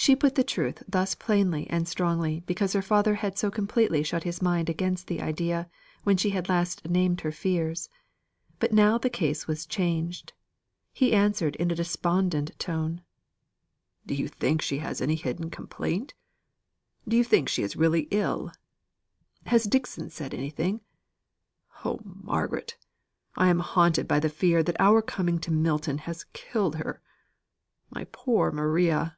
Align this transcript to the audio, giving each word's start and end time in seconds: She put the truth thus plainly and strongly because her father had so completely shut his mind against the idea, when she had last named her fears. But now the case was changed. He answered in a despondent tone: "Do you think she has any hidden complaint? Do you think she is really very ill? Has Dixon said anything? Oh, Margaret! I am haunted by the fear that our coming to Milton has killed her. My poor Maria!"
She 0.00 0.14
put 0.14 0.36
the 0.36 0.44
truth 0.44 0.84
thus 0.86 1.16
plainly 1.16 1.68
and 1.68 1.86
strongly 1.86 2.44
because 2.46 2.72
her 2.72 2.80
father 2.82 3.16
had 3.16 3.36
so 3.36 3.50
completely 3.50 4.04
shut 4.04 4.22
his 4.22 4.40
mind 4.40 4.70
against 4.70 5.08
the 5.08 5.20
idea, 5.20 5.68
when 6.04 6.16
she 6.16 6.30
had 6.30 6.48
last 6.48 6.88
named 6.88 7.22
her 7.22 7.32
fears. 7.32 7.88
But 8.60 8.72
now 8.72 8.96
the 8.96 9.10
case 9.10 9.48
was 9.48 9.66
changed. 9.66 10.34
He 10.92 11.12
answered 11.12 11.56
in 11.56 11.72
a 11.72 11.74
despondent 11.74 12.56
tone: 12.60 13.00
"Do 14.06 14.14
you 14.14 14.28
think 14.28 14.62
she 14.62 14.78
has 14.78 15.00
any 15.00 15.16
hidden 15.16 15.50
complaint? 15.50 16.14
Do 17.06 17.16
you 17.16 17.24
think 17.24 17.48
she 17.48 17.64
is 17.64 17.74
really 17.74 18.04
very 18.04 18.20
ill? 18.22 18.52
Has 19.46 19.64
Dixon 19.64 20.10
said 20.10 20.32
anything? 20.32 20.80
Oh, 21.84 21.98
Margaret! 22.04 22.76
I 23.34 23.48
am 23.48 23.58
haunted 23.58 24.06
by 24.06 24.20
the 24.20 24.28
fear 24.30 24.62
that 24.62 24.80
our 24.80 25.02
coming 25.02 25.40
to 25.40 25.50
Milton 25.50 25.98
has 25.98 26.22
killed 26.32 26.76
her. 26.76 27.02
My 27.90 28.06
poor 28.12 28.52
Maria!" 28.52 29.16